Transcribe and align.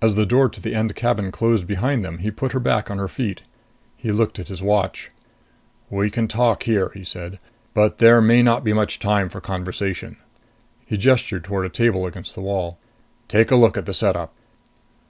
As 0.00 0.14
the 0.14 0.24
door 0.26 0.48
to 0.48 0.60
the 0.60 0.76
end 0.76 0.94
cabin 0.94 1.32
closed 1.32 1.66
behind 1.66 2.04
them, 2.04 2.18
he 2.18 2.30
put 2.30 2.52
her 2.52 2.60
back 2.60 2.88
on 2.88 2.98
her 2.98 3.08
feet. 3.08 3.42
He 3.96 4.12
looked 4.12 4.38
at 4.38 4.46
his 4.46 4.62
watch. 4.62 5.10
"We 5.90 6.08
can 6.08 6.28
talk 6.28 6.62
here," 6.62 6.92
he 6.94 7.02
said. 7.02 7.40
"But 7.74 7.98
there 7.98 8.20
may 8.20 8.42
not 8.44 8.62
be 8.62 8.72
much 8.72 9.00
time 9.00 9.28
for 9.28 9.40
conversation." 9.40 10.18
He 10.86 10.96
gestured 10.96 11.42
toward 11.42 11.66
a 11.66 11.68
table 11.68 12.06
against 12.06 12.36
the 12.36 12.40
wall. 12.42 12.78
"Take 13.26 13.50
a 13.50 13.56
look 13.56 13.76
at 13.76 13.86
the 13.86 13.92
setup." 13.94 14.32